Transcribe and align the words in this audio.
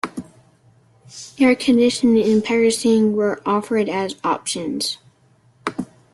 Air 1.37 1.53
conditioning 1.55 2.25
and 2.27 2.43
power 2.43 2.71
steering 2.71 3.15
were 3.15 3.39
offered 3.45 3.87
as 3.87 4.15
options. 4.23 4.97